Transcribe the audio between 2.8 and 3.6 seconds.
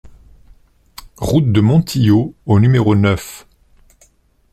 neuf